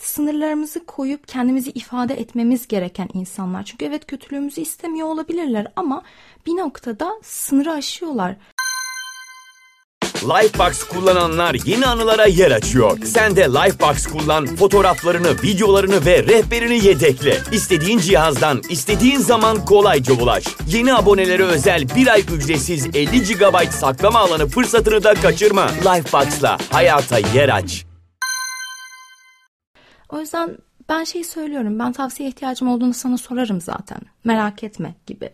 sınırlarımızı 0.00 0.86
koyup 0.86 1.28
kendimizi 1.28 1.70
ifade 1.70 2.14
etmemiz 2.14 2.68
gereken 2.68 3.08
insanlar. 3.14 3.64
Çünkü 3.64 3.84
evet 3.84 4.06
kötülüğümüzü 4.06 4.60
istemiyor 4.60 5.08
olabilirler 5.08 5.66
ama 5.76 6.02
bir 6.46 6.52
noktada 6.52 7.12
sınırı 7.22 7.72
aşıyorlar. 7.72 8.36
Lifebox 10.22 10.84
kullananlar 10.84 11.56
yeni 11.66 11.86
anılara 11.86 12.26
yer 12.26 12.50
açıyor. 12.50 12.98
Sen 13.04 13.36
de 13.36 13.40
Lifebox 13.40 14.06
kullan, 14.06 14.46
fotoğraflarını, 14.46 15.42
videolarını 15.42 16.06
ve 16.06 16.22
rehberini 16.22 16.86
yedekle. 16.86 17.38
İstediğin 17.52 17.98
cihazdan, 17.98 18.62
istediğin 18.70 19.18
zaman 19.18 19.64
kolayca 19.64 20.14
ulaş. 20.14 20.44
Yeni 20.68 20.94
abonelere 20.94 21.44
özel 21.44 21.84
bir 21.96 22.06
ay 22.06 22.24
ücretsiz 22.36 22.86
50 22.86 23.22
GB 23.22 23.70
saklama 23.70 24.18
alanı 24.18 24.48
fırsatını 24.48 25.04
da 25.04 25.14
kaçırma. 25.14 25.66
Lifebox'la 25.66 26.58
hayata 26.70 27.18
yer 27.18 27.48
aç. 27.48 27.85
O 30.16 30.20
yüzden 30.20 30.58
ben 30.88 31.04
şey 31.04 31.24
söylüyorum. 31.24 31.78
Ben 31.78 31.92
tavsiye 31.92 32.28
ihtiyacım 32.28 32.68
olduğunu 32.68 32.94
sana 32.94 33.18
sorarım 33.18 33.60
zaten. 33.60 33.98
Merak 34.24 34.64
etme 34.64 34.94
gibi. 35.06 35.30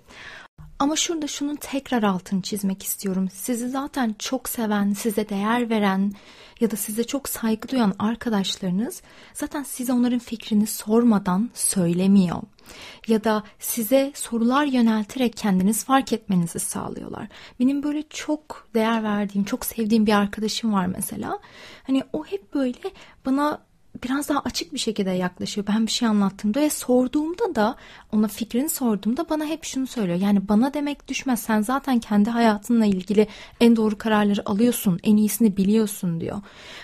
Ama 0.78 0.96
şurada 0.96 1.26
şunun 1.26 1.56
tekrar 1.56 2.02
altını 2.02 2.42
çizmek 2.42 2.82
istiyorum. 2.82 3.28
Sizi 3.32 3.68
zaten 3.68 4.14
çok 4.18 4.48
seven, 4.48 4.92
size 4.92 5.28
değer 5.28 5.70
veren 5.70 6.12
ya 6.60 6.70
da 6.70 6.76
size 6.76 7.04
çok 7.04 7.28
saygı 7.28 7.68
duyan 7.68 7.94
arkadaşlarınız 7.98 9.02
zaten 9.34 9.62
size 9.62 9.92
onların 9.92 10.18
fikrini 10.18 10.66
sormadan 10.66 11.50
söylemiyor. 11.54 12.42
Ya 13.08 13.24
da 13.24 13.42
size 13.58 14.12
sorular 14.14 14.64
yönelterek 14.64 15.36
kendiniz 15.36 15.84
fark 15.84 16.12
etmenizi 16.12 16.58
sağlıyorlar. 16.58 17.28
Benim 17.60 17.82
böyle 17.82 18.02
çok 18.10 18.68
değer 18.74 19.02
verdiğim, 19.02 19.44
çok 19.44 19.64
sevdiğim 19.64 20.06
bir 20.06 20.12
arkadaşım 20.12 20.72
var 20.72 20.86
mesela. 20.86 21.38
Hani 21.86 22.02
o 22.12 22.24
hep 22.24 22.54
böyle 22.54 22.80
bana 23.26 23.62
biraz 24.04 24.28
daha 24.28 24.40
açık 24.40 24.72
bir 24.74 24.78
şekilde 24.78 25.10
yaklaşıyor. 25.10 25.66
Ben 25.66 25.86
bir 25.86 25.90
şey 25.90 26.08
anlattığımda 26.08 26.60
ve 26.60 26.70
sorduğumda 26.70 27.54
da 27.54 27.76
ona 28.12 28.28
fikrini 28.28 28.68
sorduğumda 28.68 29.28
bana 29.28 29.44
hep 29.44 29.64
şunu 29.64 29.86
söylüyor. 29.86 30.18
Yani 30.18 30.48
bana 30.48 30.74
demek 30.74 31.08
düşmez. 31.08 31.42
Sen 31.42 31.60
zaten 31.60 32.00
kendi 32.00 32.30
hayatınla 32.30 32.86
ilgili 32.86 33.26
en 33.60 33.76
doğru 33.76 33.98
kararları 33.98 34.48
alıyorsun. 34.48 35.00
En 35.02 35.16
iyisini 35.16 35.56
biliyorsun 35.56 36.20
diyor. 36.20 36.40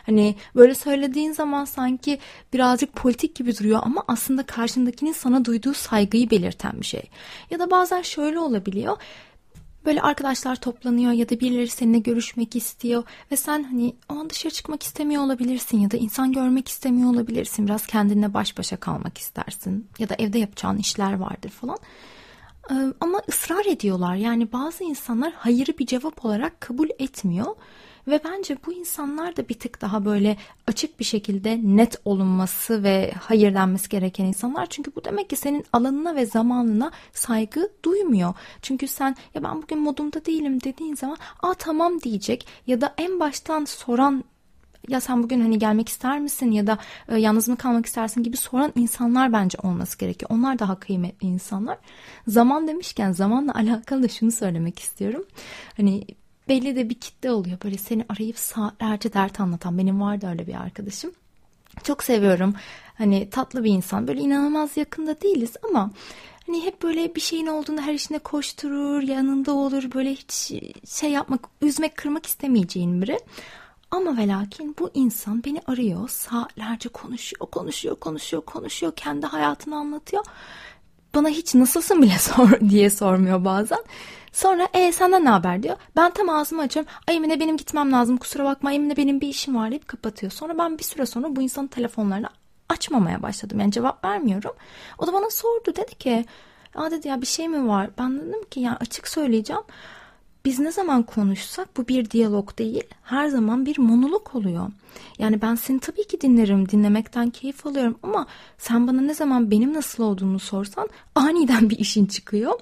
Hani 0.06 0.36
böyle 0.54 0.74
söylediğin 0.74 1.32
zaman 1.32 1.64
sanki 1.64 2.18
birazcık 2.52 2.92
politik 2.96 3.34
gibi 3.34 3.58
duruyor 3.58 3.80
ama 3.82 4.04
aslında 4.08 4.46
karşındakinin 4.46 5.12
sana 5.12 5.44
duyduğu 5.44 5.74
saygıyı 5.74 6.30
belirten 6.30 6.72
bir 6.80 6.86
şey. 6.86 7.10
Ya 7.50 7.58
da 7.58 7.70
bazen 7.70 8.02
şöyle 8.02 8.38
olabiliyor 8.38 8.96
böyle 9.88 10.02
arkadaşlar 10.02 10.56
toplanıyor 10.56 11.12
ya 11.12 11.28
da 11.28 11.40
birileri 11.40 11.68
seninle 11.68 11.98
görüşmek 11.98 12.56
istiyor 12.56 13.04
ve 13.32 13.36
sen 13.36 13.62
hani 13.62 13.94
o 14.08 14.14
an 14.14 14.30
dışarı 14.30 14.52
çıkmak 14.52 14.82
istemiyor 14.82 15.22
olabilirsin 15.22 15.78
ya 15.78 15.90
da 15.90 15.96
insan 15.96 16.32
görmek 16.32 16.68
istemiyor 16.68 17.10
olabilirsin. 17.10 17.66
Biraz 17.66 17.86
kendinle 17.86 18.34
baş 18.34 18.58
başa 18.58 18.76
kalmak 18.76 19.18
istersin 19.18 19.88
ya 19.98 20.08
da 20.08 20.14
evde 20.18 20.38
yapacağın 20.38 20.76
işler 20.76 21.12
vardır 21.12 21.50
falan. 21.50 21.78
Ama 23.00 23.22
ısrar 23.28 23.64
ediyorlar. 23.64 24.14
Yani 24.14 24.52
bazı 24.52 24.84
insanlar 24.84 25.32
hayırı 25.32 25.78
bir 25.78 25.86
cevap 25.86 26.24
olarak 26.24 26.60
kabul 26.60 26.88
etmiyor 26.98 27.56
ve 28.08 28.20
bence 28.24 28.56
bu 28.66 28.72
insanlar 28.72 29.36
da 29.36 29.48
bir 29.48 29.54
tık 29.54 29.80
daha 29.80 30.04
böyle 30.04 30.36
açık 30.66 31.00
bir 31.00 31.04
şekilde 31.04 31.60
net 31.62 31.96
olunması 32.04 32.82
ve 32.82 33.12
hayır 33.20 33.54
denmesi 33.54 33.88
gereken 33.88 34.24
insanlar. 34.24 34.66
Çünkü 34.66 34.92
bu 34.96 35.04
demek 35.04 35.30
ki 35.30 35.36
senin 35.36 35.64
alanına 35.72 36.14
ve 36.14 36.26
zamanına 36.26 36.90
saygı 37.12 37.72
duymuyor. 37.84 38.34
Çünkü 38.62 38.88
sen 38.88 39.16
ya 39.34 39.42
ben 39.42 39.62
bugün 39.62 39.78
modumda 39.78 40.24
değilim 40.24 40.60
dediğin 40.60 40.94
zaman 40.94 41.16
aa 41.42 41.54
tamam 41.54 42.00
diyecek 42.00 42.46
ya 42.66 42.80
da 42.80 42.94
en 42.98 43.20
baştan 43.20 43.64
soran 43.64 44.24
ya 44.88 45.00
sen 45.00 45.22
bugün 45.22 45.40
hani 45.40 45.58
gelmek 45.58 45.88
ister 45.88 46.20
misin 46.20 46.50
ya 46.50 46.66
da 46.66 46.78
e, 47.08 47.18
yalnız 47.18 47.48
mı 47.48 47.56
kalmak 47.56 47.86
istersin 47.86 48.22
gibi 48.22 48.36
soran 48.36 48.72
insanlar 48.76 49.32
bence 49.32 49.58
olması 49.62 49.98
gerekiyor. 49.98 50.30
Onlar 50.30 50.58
daha 50.58 50.80
kıymetli 50.80 51.28
insanlar. 51.28 51.78
Zaman 52.26 52.68
demişken 52.68 53.12
zamanla 53.12 53.54
alakalı 53.54 54.02
da 54.02 54.08
şunu 54.08 54.30
söylemek 54.30 54.78
istiyorum. 54.78 55.24
Hani 55.76 56.04
belli 56.48 56.76
de 56.76 56.90
bir 56.90 56.94
kitle 56.94 57.30
oluyor. 57.30 57.58
Böyle 57.64 57.78
seni 57.78 58.04
arayıp 58.08 58.38
saatlerce 58.38 59.12
dert 59.12 59.40
anlatan. 59.40 59.78
Benim 59.78 60.00
vardı 60.00 60.28
öyle 60.30 60.46
bir 60.46 60.54
arkadaşım. 60.54 61.12
Çok 61.84 62.04
seviyorum. 62.04 62.54
Hani 62.98 63.30
tatlı 63.30 63.64
bir 63.64 63.70
insan. 63.70 64.08
Böyle 64.08 64.20
inanılmaz 64.20 64.76
yakında 64.76 65.20
değiliz 65.20 65.52
ama 65.68 65.90
hani 66.46 66.64
hep 66.64 66.82
böyle 66.82 67.14
bir 67.14 67.20
şeyin 67.20 67.46
olduğunda 67.46 67.82
her 67.82 67.94
işine 67.94 68.18
koşturur, 68.18 69.02
yanında 69.02 69.52
olur. 69.52 69.92
Böyle 69.94 70.14
hiç 70.14 70.32
şey 70.88 71.10
yapmak, 71.10 71.40
üzmek, 71.62 71.96
kırmak 71.96 72.26
istemeyeceğin 72.26 73.02
biri. 73.02 73.18
Ama 73.90 74.16
ve 74.16 74.28
lakin 74.28 74.76
bu 74.78 74.90
insan 74.94 75.44
beni 75.44 75.60
arıyor, 75.66 76.08
saatlerce 76.08 76.88
konuşuyor, 76.88 77.46
konuşuyor, 77.50 77.96
konuşuyor, 77.96 78.42
konuşuyor, 78.42 78.92
kendi 78.96 79.26
hayatını 79.26 79.76
anlatıyor. 79.76 80.24
Bana 81.18 81.28
hiç 81.28 81.54
nasılsın 81.54 82.02
bile 82.02 82.18
sor 82.18 82.60
diye 82.60 82.90
sormuyor 82.90 83.44
bazen. 83.44 83.78
Sonra 84.32 84.68
e 84.74 84.92
senden 84.92 85.24
ne 85.24 85.28
haber 85.28 85.62
diyor. 85.62 85.76
Ben 85.96 86.10
tam 86.10 86.28
ağzımı 86.28 86.62
açıyorum. 86.62 86.92
Ay 87.08 87.16
Emine 87.16 87.40
benim 87.40 87.56
gitmem 87.56 87.92
lazım 87.92 88.16
kusura 88.16 88.44
bakma 88.44 88.72
Emine 88.72 88.96
benim 88.96 89.20
bir 89.20 89.28
işim 89.28 89.56
var 89.56 89.70
deyip 89.70 89.88
kapatıyor. 89.88 90.32
Sonra 90.32 90.58
ben 90.58 90.78
bir 90.78 90.84
süre 90.84 91.06
sonra 91.06 91.36
bu 91.36 91.42
insanın 91.42 91.66
telefonlarını 91.66 92.28
açmamaya 92.68 93.22
başladım. 93.22 93.60
Yani 93.60 93.72
cevap 93.72 94.04
vermiyorum. 94.04 94.52
O 94.98 95.06
da 95.06 95.12
bana 95.12 95.30
sordu 95.30 95.76
dedi 95.76 95.94
ki 95.94 96.24
Aa 96.74 96.90
dedi 96.90 97.08
ya 97.08 97.20
bir 97.20 97.26
şey 97.26 97.48
mi 97.48 97.68
var? 97.68 97.90
Ben 97.98 98.20
dedim 98.20 98.44
ki 98.50 98.60
ya 98.60 98.76
açık 98.80 99.08
söyleyeceğim. 99.08 99.62
Biz 100.48 100.58
ne 100.58 100.72
zaman 100.72 101.02
konuşsak 101.02 101.76
bu 101.76 101.88
bir 101.88 102.10
diyalog 102.10 102.58
değil, 102.58 102.84
her 103.02 103.28
zaman 103.28 103.66
bir 103.66 103.78
monolog 103.78 104.34
oluyor. 104.34 104.70
Yani 105.18 105.42
ben 105.42 105.54
seni 105.54 105.80
tabii 105.80 106.06
ki 106.06 106.20
dinlerim, 106.20 106.68
dinlemekten 106.68 107.30
keyif 107.30 107.66
alıyorum 107.66 107.98
ama 108.02 108.26
sen 108.58 108.86
bana 108.88 109.00
ne 109.00 109.14
zaman 109.14 109.50
benim 109.50 109.74
nasıl 109.74 110.02
olduğunu 110.02 110.38
sorsan 110.38 110.88
aniden 111.14 111.70
bir 111.70 111.78
işin 111.78 112.06
çıkıyor 112.06 112.52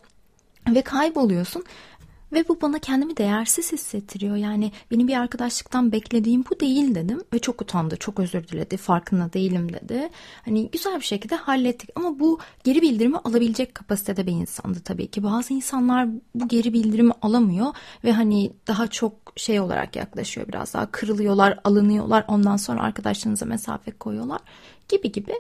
ve 0.75 0.83
kayboluyorsun. 0.83 1.64
Ve 2.33 2.49
bu 2.49 2.61
bana 2.61 2.78
kendimi 2.78 3.16
değersiz 3.16 3.73
hissettiriyor. 3.73 4.37
Yani 4.37 4.73
benim 4.90 5.09
bir 5.09 5.16
arkadaşlıktan 5.16 5.92
beklediğim 5.92 6.45
bu 6.50 6.61
değil 6.61 6.95
dedim. 6.95 7.23
Ve 7.33 7.38
çok 7.38 7.62
utandı, 7.62 7.97
çok 7.97 8.21
özür 8.21 8.49
diledi, 8.49 8.76
farkında 8.76 9.33
değilim 9.33 9.73
dedi. 9.73 10.09
Hani 10.45 10.71
güzel 10.71 10.97
bir 10.97 11.04
şekilde 11.04 11.35
hallettik. 11.35 11.90
Ama 11.95 12.18
bu 12.18 12.38
geri 12.64 12.83
bildirimi 12.83 13.18
alabilecek 13.18 13.75
kapasitede 13.75 14.26
bir 14.26 14.33
insandı 14.33 14.80
tabii 14.80 15.06
ki. 15.06 15.23
Bazı 15.23 15.54
insanlar 15.54 16.09
bu 16.35 16.49
geri 16.49 16.73
bildirimi 16.73 17.12
alamıyor. 17.23 17.66
Ve 18.04 18.12
hani 18.12 18.52
daha 18.66 18.87
çok 18.87 19.12
şey 19.37 19.61
olarak 19.61 19.97
yaklaşıyor 19.97 20.49
biraz 20.49 20.75
daha. 20.75 20.90
Kırılıyorlar, 20.90 21.59
alınıyorlar. 21.64 22.25
Ondan 22.28 22.56
sonra 22.56 22.83
arkadaşlarınıza 22.83 23.47
mesafe 23.47 23.90
koyuyorlar 23.90 24.40
gibi 24.88 25.12
gibi. 25.12 25.33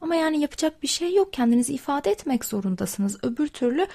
Ama 0.00 0.14
yani 0.14 0.40
yapacak 0.40 0.82
bir 0.82 0.88
şey 0.88 1.14
yok. 1.14 1.32
Kendinizi 1.32 1.74
ifade 1.74 2.10
etmek 2.10 2.44
zorundasınız. 2.44 3.18
Öbür 3.22 3.48
türlü 3.48 3.86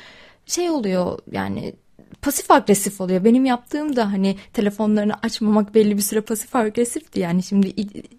şey 0.45 0.69
oluyor 0.69 1.19
yani 1.31 1.75
pasif 2.21 2.51
agresif 2.51 3.01
oluyor. 3.01 3.23
Benim 3.23 3.45
yaptığım 3.45 3.95
da 3.95 4.11
hani 4.11 4.38
telefonlarını 4.53 5.13
açmamak 5.23 5.75
belli 5.75 5.97
bir 5.97 6.01
süre 6.01 6.21
pasif 6.21 6.55
agresifti. 6.55 7.19
Yani 7.19 7.43
şimdi 7.43 7.67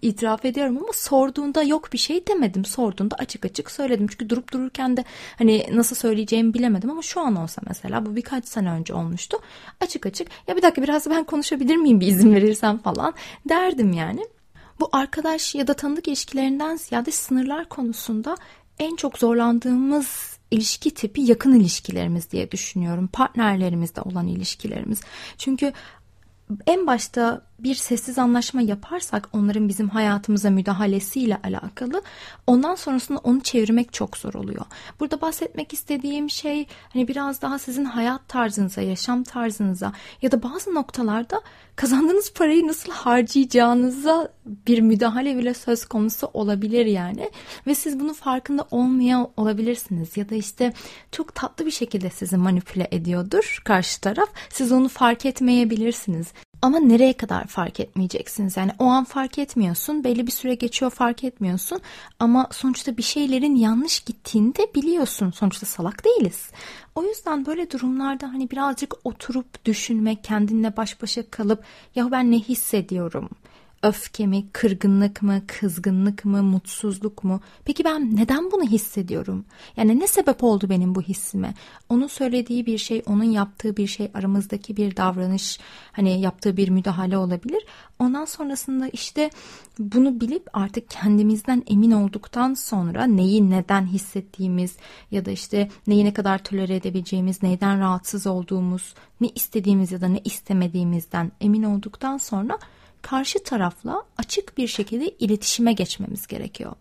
itiraf 0.01 0.45
ediyorum 0.45 0.77
ama 0.77 0.93
sorduğunda 0.93 1.63
yok 1.63 1.93
bir 1.93 1.97
şey 1.97 2.27
demedim. 2.27 2.65
Sorduğunda 2.65 3.15
açık 3.15 3.45
açık 3.45 3.71
söyledim. 3.71 4.07
Çünkü 4.07 4.29
durup 4.29 4.53
dururken 4.53 4.97
de 4.97 5.03
hani 5.37 5.65
nasıl 5.73 5.95
söyleyeceğimi 5.95 6.53
bilemedim 6.53 6.89
ama 6.89 7.01
şu 7.01 7.21
an 7.21 7.35
olsa 7.35 7.61
mesela 7.67 8.05
bu 8.05 8.15
birkaç 8.15 8.47
sene 8.47 8.71
önce 8.71 8.93
olmuştu. 8.93 9.37
Açık 9.81 10.05
açık 10.05 10.27
ya 10.47 10.57
bir 10.57 10.61
dakika 10.61 10.83
biraz 10.83 11.09
ben 11.09 11.23
konuşabilir 11.23 11.75
miyim 11.75 11.99
bir 11.99 12.07
izin 12.07 12.35
verirsen 12.35 12.77
falan 12.77 13.13
derdim 13.49 13.93
yani. 13.93 14.27
Bu 14.79 14.89
arkadaş 14.91 15.55
ya 15.55 15.67
da 15.67 15.73
tanıdık 15.73 16.07
ilişkilerinden 16.07 16.75
ziyade 16.75 17.11
sınırlar 17.11 17.69
konusunda 17.69 18.37
en 18.79 18.95
çok 18.95 19.17
zorlandığımız 19.17 20.30
ilişki 20.51 20.93
tipi 20.93 21.21
yakın 21.21 21.59
ilişkilerimiz 21.59 22.31
diye 22.31 22.51
düşünüyorum. 22.51 23.07
Partnerlerimizde 23.07 24.01
olan 24.01 24.27
ilişkilerimiz. 24.27 24.99
Çünkü 25.37 25.73
en 26.67 26.87
başta 26.87 27.50
bir 27.63 27.75
sessiz 27.75 28.19
anlaşma 28.19 28.61
yaparsak 28.61 29.29
onların 29.33 29.69
bizim 29.69 29.89
hayatımıza 29.89 30.49
müdahalesiyle 30.49 31.37
alakalı 31.43 32.01
ondan 32.47 32.75
sonrasında 32.75 33.19
onu 33.19 33.41
çevirmek 33.41 33.93
çok 33.93 34.17
zor 34.17 34.33
oluyor. 34.33 34.65
Burada 34.99 35.21
bahsetmek 35.21 35.73
istediğim 35.73 36.29
şey 36.29 36.67
hani 36.93 37.07
biraz 37.07 37.41
daha 37.41 37.59
sizin 37.59 37.85
hayat 37.85 38.27
tarzınıza, 38.27 38.81
yaşam 38.81 39.23
tarzınıza 39.23 39.93
ya 40.21 40.31
da 40.31 40.43
bazı 40.43 40.73
noktalarda 40.73 41.41
kazandığınız 41.75 42.33
parayı 42.33 42.67
nasıl 42.67 42.91
harcayacağınıza 42.91 44.33
bir 44.45 44.79
müdahale 44.79 45.37
bile 45.37 45.53
söz 45.53 45.85
konusu 45.85 46.29
olabilir 46.33 46.85
yani 46.85 47.31
ve 47.67 47.75
siz 47.75 47.99
bunun 47.99 48.13
farkında 48.13 48.67
olmaya 48.71 49.27
olabilirsiniz 49.37 50.17
ya 50.17 50.29
da 50.29 50.35
işte 50.35 50.73
çok 51.11 51.35
tatlı 51.35 51.65
bir 51.65 51.71
şekilde 51.71 52.09
sizi 52.09 52.37
manipüle 52.37 52.87
ediyordur 52.91 53.61
karşı 53.65 54.01
taraf. 54.01 54.29
Siz 54.49 54.71
onu 54.71 54.89
fark 54.89 55.25
etmeyebilirsiniz. 55.25 56.27
Ama 56.61 56.79
nereye 56.79 57.13
kadar 57.13 57.47
fark 57.47 57.79
etmeyeceksiniz? 57.79 58.57
Yani 58.57 58.71
o 58.79 58.85
an 58.85 59.03
fark 59.03 59.37
etmiyorsun, 59.37 60.03
belli 60.03 60.27
bir 60.27 60.31
süre 60.31 60.55
geçiyor 60.55 60.91
fark 60.91 61.23
etmiyorsun 61.23 61.81
ama 62.19 62.47
sonuçta 62.51 62.97
bir 62.97 63.03
şeylerin 63.03 63.55
yanlış 63.55 63.99
gittiğini 63.99 64.55
de 64.55 64.67
biliyorsun. 64.75 65.31
Sonuçta 65.31 65.65
salak 65.65 66.05
değiliz. 66.05 66.51
O 66.95 67.03
yüzden 67.03 67.45
böyle 67.45 67.71
durumlarda 67.71 68.27
hani 68.27 68.51
birazcık 68.51 68.93
oturup 69.03 69.65
düşünmek, 69.65 70.23
kendinle 70.23 70.77
baş 70.77 71.01
başa 71.01 71.29
kalıp 71.29 71.63
ya 71.95 72.11
ben 72.11 72.31
ne 72.31 72.39
hissediyorum? 72.39 73.29
Öfke 73.83 74.27
mi, 74.27 74.45
kırgınlık 74.53 75.21
mı, 75.21 75.41
kızgınlık 75.47 76.25
mı, 76.25 76.43
mutsuzluk 76.43 77.23
mu? 77.23 77.41
Peki 77.65 77.83
ben 77.83 78.15
neden 78.15 78.51
bunu 78.51 78.63
hissediyorum? 78.63 79.45
Yani 79.77 79.99
ne 79.99 80.07
sebep 80.07 80.43
oldu 80.43 80.69
benim 80.69 80.95
bu 80.95 81.01
hissime? 81.01 81.53
Onun 81.89 82.07
söylediği 82.07 82.65
bir 82.65 82.77
şey, 82.77 83.03
onun 83.05 83.23
yaptığı 83.23 83.77
bir 83.77 83.87
şey, 83.87 84.11
aramızdaki 84.13 84.77
bir 84.77 84.97
davranış, 84.97 85.59
hani 85.91 86.21
yaptığı 86.21 86.57
bir 86.57 86.69
müdahale 86.69 87.17
olabilir. 87.17 87.65
Ondan 87.99 88.25
sonrasında 88.25 88.87
işte 88.87 89.29
bunu 89.79 90.21
bilip 90.21 90.47
artık 90.53 90.89
kendimizden 90.89 91.63
emin 91.67 91.91
olduktan 91.91 92.53
sonra 92.53 93.05
neyi 93.05 93.49
neden 93.49 93.85
hissettiğimiz 93.85 94.77
ya 95.11 95.25
da 95.25 95.31
işte 95.31 95.69
neyi 95.87 96.05
ne 96.05 96.13
kadar 96.13 96.43
tolere 96.43 96.75
edebileceğimiz, 96.75 97.43
neyden 97.43 97.79
rahatsız 97.79 98.27
olduğumuz, 98.27 98.93
ne 99.21 99.29
istediğimiz 99.35 99.91
ya 99.91 100.01
da 100.01 100.07
ne 100.07 100.21
istemediğimizden 100.25 101.31
emin 101.41 101.63
olduktan 101.63 102.17
sonra 102.17 102.59
karşı 103.01 103.43
tarafla 103.43 104.03
açık 104.17 104.57
bir 104.57 104.67
şekilde 104.67 105.09
iletişime 105.09 105.73
geçmemiz 105.73 106.27
gerekiyor. 106.27 106.73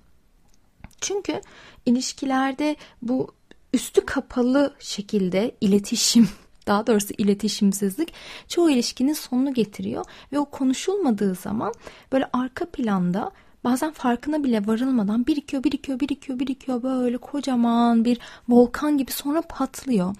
Çünkü 1.00 1.40
ilişkilerde 1.86 2.76
bu 3.02 3.34
üstü 3.72 4.06
kapalı 4.06 4.74
şekilde 4.78 5.56
iletişim 5.60 6.28
daha 6.66 6.86
doğrusu 6.86 7.14
iletişimsizlik 7.18 8.12
çoğu 8.48 8.70
ilişkinin 8.70 9.12
sonunu 9.12 9.54
getiriyor 9.54 10.04
ve 10.32 10.38
o 10.38 10.44
konuşulmadığı 10.44 11.34
zaman 11.34 11.74
böyle 12.12 12.30
arka 12.32 12.64
planda 12.70 13.30
bazen 13.64 13.92
farkına 13.92 14.44
bile 14.44 14.66
varılmadan 14.66 15.26
birikiyor, 15.26 15.64
birikiyor, 15.64 16.00
birikiyor, 16.00 16.38
birikiyor 16.38 16.82
böyle 16.82 17.18
kocaman 17.18 18.04
bir 18.04 18.18
volkan 18.48 18.98
gibi 18.98 19.12
sonra 19.12 19.42
patlıyor. 19.42 20.14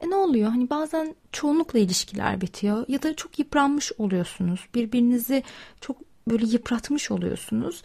E 0.00 0.10
ne 0.10 0.14
oluyor? 0.14 0.50
Hani 0.50 0.70
bazen 0.70 1.14
çoğunlukla 1.32 1.78
ilişkiler 1.78 2.40
bitiyor 2.40 2.84
ya 2.88 3.02
da 3.02 3.16
çok 3.16 3.38
yıpranmış 3.38 3.92
oluyorsunuz. 3.98 4.60
Birbirinizi 4.74 5.42
çok 5.80 5.96
böyle 6.28 6.46
yıpratmış 6.46 7.10
oluyorsunuz. 7.10 7.82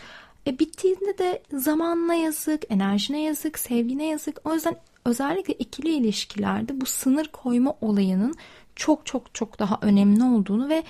E 0.48 0.60
bittiğinde 0.60 1.18
de 1.18 1.44
zamanla 1.54 2.13
yazık, 2.13 2.63
enerjine 2.70 3.22
yazık, 3.22 3.60
sevgine 3.60 4.06
yazık. 4.06 4.42
O 4.46 4.54
yüzden 4.54 4.75
özellikle 5.06 5.54
ikili 5.54 5.89
ilişkilerde 5.89 6.82
bu 6.82 6.86
sınır 6.86 7.28
koyma 7.28 7.75
olayının 7.82 8.36
çok 8.75 9.06
çok 9.06 9.36
çok 9.36 9.60
daha 9.60 9.80
önemli 9.82 10.24
olduğunu 10.24 10.70
ve 10.70 10.84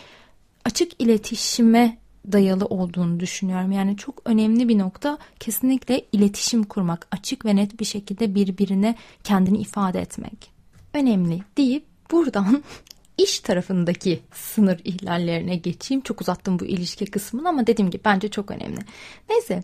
açık 0.65 1.01
iletişime 1.01 1.97
dayalı 2.31 2.65
olduğunu 2.65 3.19
düşünüyorum. 3.19 3.71
Yani 3.71 3.97
çok 3.97 4.21
önemli 4.25 4.69
bir 4.69 4.77
nokta 4.77 5.17
kesinlikle 5.39 6.05
iletişim 6.11 6.63
kurmak, 6.63 7.07
açık 7.11 7.45
ve 7.45 7.55
net 7.55 7.79
bir 7.79 7.85
şekilde 7.85 8.35
birbirine 8.35 8.95
kendini 9.23 9.57
ifade 9.57 10.01
etmek. 10.01 10.58
Önemli 10.93 11.41
deyip 11.57 11.85
buradan 12.11 12.63
iş 13.17 13.39
tarafındaki 13.39 14.19
sınır 14.33 14.81
ihlallerine 14.83 15.55
geçeyim. 15.55 16.01
Çok 16.01 16.21
uzattım 16.21 16.59
bu 16.59 16.65
ilişki 16.65 17.05
kısmını 17.05 17.49
ama 17.49 17.67
dediğim 17.67 17.91
gibi 17.91 18.01
bence 18.05 18.29
çok 18.29 18.51
önemli. 18.51 18.79
Neyse 19.29 19.63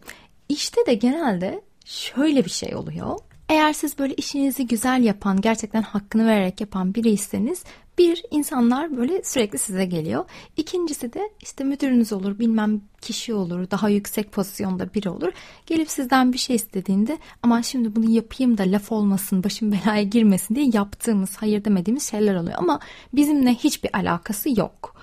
işte 0.49 0.85
de 0.85 0.93
genelde 0.93 1.61
şöyle 1.85 2.45
bir 2.45 2.49
şey 2.49 2.75
oluyor. 2.75 3.19
Eğer 3.49 3.73
siz 3.73 3.99
böyle 3.99 4.13
işinizi 4.13 4.67
güzel 4.67 5.03
yapan, 5.03 5.41
gerçekten 5.41 5.81
hakkını 5.81 6.27
vererek 6.27 6.61
yapan 6.61 6.95
biriyseniz 6.95 7.63
bir, 7.97 8.23
insanlar 8.31 8.97
böyle 8.97 9.23
sürekli 9.23 9.57
size 9.57 9.85
geliyor. 9.85 10.25
İkincisi 10.57 11.13
de 11.13 11.29
işte 11.41 11.63
müdürünüz 11.63 12.13
olur, 12.13 12.39
bilmem 12.39 12.81
kişi 13.01 13.33
olur, 13.33 13.71
daha 13.71 13.89
yüksek 13.89 14.31
pozisyonda 14.31 14.93
biri 14.93 15.09
olur. 15.09 15.31
Gelip 15.65 15.89
sizden 15.89 16.33
bir 16.33 16.37
şey 16.37 16.55
istediğinde 16.55 17.17
ama 17.43 17.63
şimdi 17.63 17.95
bunu 17.95 18.09
yapayım 18.09 18.57
da 18.57 18.63
laf 18.63 18.91
olmasın, 18.91 19.43
başım 19.43 19.71
belaya 19.71 20.03
girmesin 20.03 20.55
diye 20.55 20.69
yaptığımız, 20.73 21.37
hayır 21.37 21.65
demediğimiz 21.65 22.11
şeyler 22.11 22.35
oluyor. 22.35 22.57
Ama 22.57 22.79
bizimle 23.13 23.53
hiçbir 23.53 23.95
alakası 23.97 24.59
yok. 24.59 24.95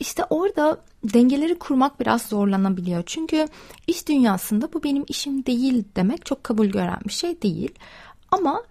İşte 0.00 0.24
orada 0.30 0.80
dengeleri 1.04 1.58
kurmak 1.58 2.00
biraz 2.00 2.22
zorlanabiliyor. 2.22 3.02
Çünkü 3.06 3.48
iş 3.86 4.08
dünyasında 4.08 4.72
bu 4.72 4.82
benim 4.82 5.04
işim 5.08 5.46
değil 5.46 5.84
demek 5.96 6.26
çok 6.26 6.44
kabul 6.44 6.66
gören 6.66 6.98
bir 7.04 7.12
şey 7.12 7.42
değil. 7.42 7.74
Ama 8.30 8.62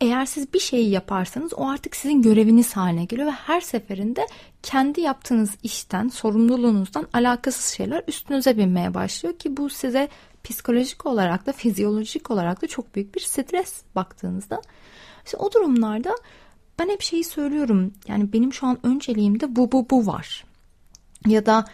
eğer 0.00 0.26
siz 0.26 0.54
bir 0.54 0.58
şeyi 0.58 0.90
yaparsanız 0.90 1.54
o 1.54 1.68
artık 1.68 1.96
sizin 1.96 2.22
göreviniz 2.22 2.76
haline 2.76 3.04
geliyor 3.04 3.28
ve 3.28 3.32
her 3.32 3.60
seferinde 3.60 4.26
kendi 4.62 5.00
yaptığınız 5.00 5.50
işten, 5.62 6.08
sorumluluğunuzdan 6.08 7.06
alakasız 7.12 7.64
şeyler 7.64 8.04
üstünüze 8.06 8.58
binmeye 8.58 8.94
başlıyor 8.94 9.38
ki 9.38 9.56
bu 9.56 9.70
size 9.70 10.08
psikolojik 10.44 11.06
olarak 11.06 11.46
da 11.46 11.52
fizyolojik 11.52 12.30
olarak 12.30 12.62
da 12.62 12.66
çok 12.66 12.94
büyük 12.94 13.14
bir 13.14 13.20
stres 13.20 13.82
baktığınızda. 13.94 14.62
İşte 15.24 15.36
o 15.36 15.52
durumlarda 15.52 16.16
ben 16.78 16.88
hep 16.88 17.02
şeyi 17.02 17.24
söylüyorum. 17.24 17.92
Yani 18.08 18.32
benim 18.32 18.52
şu 18.52 18.66
an 18.66 18.86
önceliğimde 18.86 19.56
bu 19.56 19.72
bu 19.72 19.90
bu 19.90 20.06
var. 20.06 20.44
Ya 21.26 21.46
da 21.46 21.64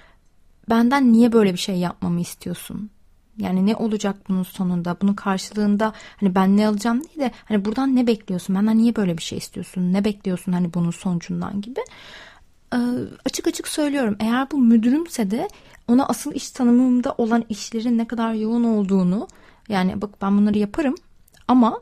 benden 0.71 1.13
niye 1.13 1.33
böyle 1.33 1.53
bir 1.53 1.59
şey 1.59 1.77
yapmamı 1.77 2.21
istiyorsun? 2.21 2.91
Yani 3.39 3.67
ne 3.67 3.77
olacak 3.77 4.17
bunun 4.29 4.43
sonunda? 4.43 4.97
Bunun 5.03 5.15
karşılığında 5.15 5.93
hani 6.17 6.35
ben 6.35 6.57
ne 6.57 6.69
alacağım 6.69 7.05
değil 7.05 7.19
de 7.19 7.31
hani 7.45 7.65
buradan 7.65 7.97
ne 7.97 8.07
bekliyorsun? 8.07 8.57
Benden 8.57 8.79
niye 8.79 8.97
böyle 8.97 9.19
bir 9.19 9.23
şey 9.23 9.39
istiyorsun? 9.39 9.93
Ne 9.93 10.05
bekliyorsun 10.05 10.53
hani 10.53 10.75
bunun 10.75 10.91
sonucundan 10.91 11.61
gibi? 11.61 11.81
Ee, 12.75 12.79
açık 13.25 13.47
açık 13.47 13.69
söylüyorum. 13.69 14.17
Eğer 14.21 14.51
bu 14.51 14.59
müdürümse 14.59 15.31
de 15.31 15.49
ona 15.89 16.07
asıl 16.07 16.33
iş 16.33 16.51
tanımımda 16.51 17.15
olan 17.19 17.45
işlerin 17.49 17.99
ne 17.99 18.07
kadar 18.07 18.33
yoğun 18.35 18.65
olduğunu 18.65 19.29
yani 19.69 20.03
bak 20.03 20.11
ben 20.23 20.39
bunları 20.39 20.59
yaparım 20.59 20.95
ama 21.49 21.79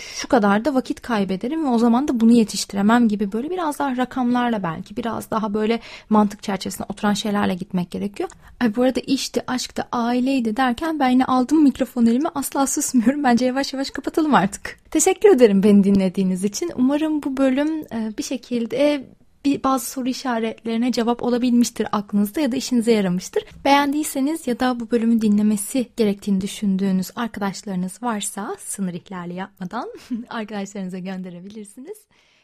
şu 0.00 0.28
kadar 0.28 0.64
da 0.64 0.74
vakit 0.74 1.02
kaybederim 1.02 1.64
ve 1.64 1.68
o 1.68 1.78
zaman 1.78 2.08
da 2.08 2.20
bunu 2.20 2.32
yetiştiremem 2.32 3.08
gibi 3.08 3.32
böyle 3.32 3.50
biraz 3.50 3.78
daha 3.78 3.96
rakamlarla 3.96 4.62
belki 4.62 4.96
biraz 4.96 5.30
daha 5.30 5.54
böyle 5.54 5.80
mantık 6.10 6.42
çerçevesinde 6.42 6.86
oturan 6.88 7.14
şeylerle 7.14 7.54
gitmek 7.54 7.90
gerekiyor. 7.90 8.28
Ay 8.60 8.76
bu 8.76 8.82
arada 8.82 9.00
işti, 9.00 9.42
aşktı, 9.46 9.84
aileydi 9.92 10.56
derken 10.56 10.98
ben 10.98 11.08
yine 11.08 11.24
aldım 11.24 11.62
mikrofon 11.62 12.06
elime 12.06 12.28
asla 12.34 12.66
susmuyorum. 12.66 13.24
Bence 13.24 13.46
yavaş 13.46 13.72
yavaş 13.72 13.90
kapatalım 13.90 14.34
artık. 14.34 14.78
Teşekkür 14.90 15.28
ederim 15.28 15.62
beni 15.62 15.84
dinlediğiniz 15.84 16.44
için. 16.44 16.72
Umarım 16.76 17.22
bu 17.22 17.36
bölüm 17.36 17.84
bir 18.18 18.22
şekilde 18.22 19.06
bir 19.44 19.62
bazı 19.62 19.90
soru 19.90 20.08
işaretlerine 20.08 20.92
cevap 20.92 21.22
olabilmiştir 21.22 21.86
aklınızda 21.92 22.40
ya 22.40 22.52
da 22.52 22.56
işinize 22.56 22.92
yaramıştır. 22.92 23.44
Beğendiyseniz 23.64 24.46
ya 24.46 24.60
da 24.60 24.80
bu 24.80 24.90
bölümü 24.90 25.20
dinlemesi 25.20 25.88
gerektiğini 25.96 26.40
düşündüğünüz 26.40 27.10
arkadaşlarınız 27.16 28.02
varsa 28.02 28.56
sınır 28.58 28.94
ihlali 28.94 29.34
yapmadan 29.34 29.90
arkadaşlarınıza 30.28 30.98
gönderebilirsiniz. 30.98 31.98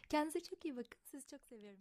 Kendinize 0.09 0.41
çok 0.41 0.65
iyi 0.65 0.77
bakın. 0.77 0.99
Sizi 1.11 1.27
çok 1.27 1.41
seviyorum. 1.45 1.81